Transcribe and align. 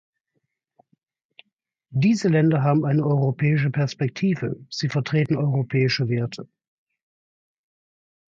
Diese 1.93 2.27
Länder 2.27 2.63
haben 2.63 2.85
eine 2.85 3.05
europäische 3.05 3.69
Perspektive, 3.69 4.65
sie 4.71 4.89
vertreten 4.89 5.35
europäische 5.37 6.09
Werte. 6.09 6.49